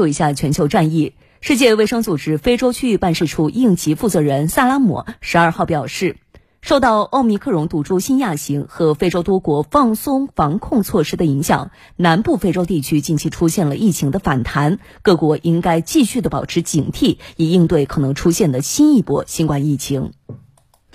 [0.00, 1.12] 做一下全球战役。
[1.42, 6.16] 世界卫生组织非洲区域办事处应急负责人萨拉姆十二号表示，
[6.62, 20.14] 受到奥密克戎毒株新亚型和非洲多国放松防控措施的影响，南部非洲地区近期出现了疫情的反弹，各国应该继续的保持警惕，以应对可能出现的新一波新冠疫情。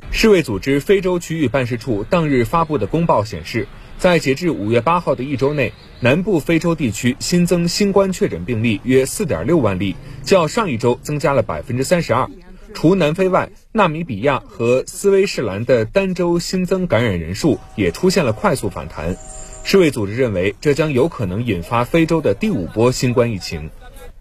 [0.09, 3.67] 世卫组织非洲区域办事处当日发布的公报显示。
[3.97, 12.29] 在截至五月八号的一周内，南部非洲地区新增新冠确诊病例约四点六万例，较上一周增加了百分之三十二。
[12.73, 19.15] 除南非外，纳米比亚和斯威士兰的单周新增感染人数也出现了快速反弹。
[19.63, 23.71] 世卫组织认为，这将有可能引发非洲的第五波新冠疫情。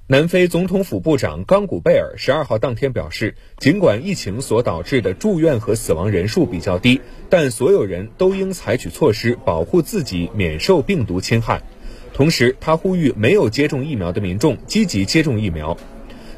[0.06, 7.00] 南非总统府部长冈古贝尔十二号当天表示，尽管疫情所导致的住院和死亡人数比较低，
[7.30, 11.62] 但所有人都应采取措施保护自己免受病毒侵害。
[12.12, 15.74] 同时，他呼吁没有接种疫苗的民众积极接种疫苗。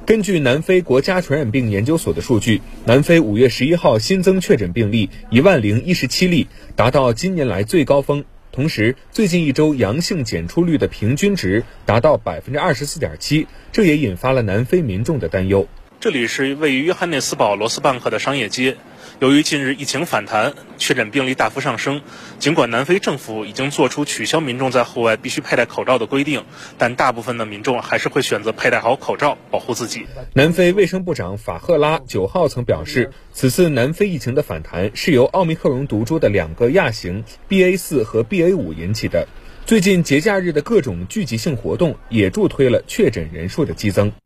[0.07, 8.25] 根据南非国家传染病研究所的数据，南非五月十一号新增确诊病例一万零一十七例，达到今年来最高峰。
[8.57, 15.69] 同时，最近一周阳性检出率的平均值达到百分之二十四点七，这也引发了南非民众的担忧。
[15.99, 18.77] 这里是位于约翰内斯堡罗斯办克的商业街。
[19.19, 22.03] 由于近日疫情反弹，确诊病例大幅上升，
[22.39, 26.45] 尽管南非政府已经做出取消民众在户外必须佩戴口罩的规定，
[26.77, 30.07] 但大部分的民众还是会选择佩戴好口罩保护自己。
[30.35, 39.27] 南非卫生部长法赫拉九号曾表示，此次南非疫情的反弹是由奥密克戎毒株的两个亚型 BA 四和 BA 五引起的。
[39.65, 44.13] 最近节假日的各种聚集性活动也助推了确诊人数的激增。